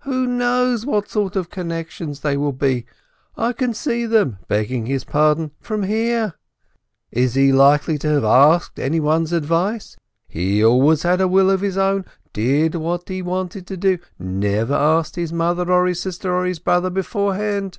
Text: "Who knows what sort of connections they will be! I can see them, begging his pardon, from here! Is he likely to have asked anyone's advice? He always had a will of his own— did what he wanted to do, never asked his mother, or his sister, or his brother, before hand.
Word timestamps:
"Who 0.00 0.26
knows 0.26 0.84
what 0.84 1.08
sort 1.08 1.36
of 1.36 1.50
connections 1.50 2.18
they 2.18 2.36
will 2.36 2.50
be! 2.50 2.84
I 3.36 3.52
can 3.52 3.72
see 3.74 4.06
them, 4.06 4.38
begging 4.48 4.86
his 4.86 5.04
pardon, 5.04 5.52
from 5.60 5.84
here! 5.84 6.34
Is 7.12 7.34
he 7.34 7.52
likely 7.52 7.96
to 7.98 8.08
have 8.08 8.24
asked 8.24 8.80
anyone's 8.80 9.32
advice? 9.32 9.96
He 10.26 10.64
always 10.64 11.04
had 11.04 11.20
a 11.20 11.28
will 11.28 11.48
of 11.48 11.60
his 11.60 11.76
own— 11.78 12.06
did 12.32 12.74
what 12.74 13.08
he 13.08 13.22
wanted 13.22 13.68
to 13.68 13.76
do, 13.76 13.98
never 14.18 14.74
asked 14.74 15.14
his 15.14 15.32
mother, 15.32 15.70
or 15.70 15.86
his 15.86 16.00
sister, 16.00 16.34
or 16.34 16.44
his 16.44 16.58
brother, 16.58 16.90
before 16.90 17.36
hand. 17.36 17.78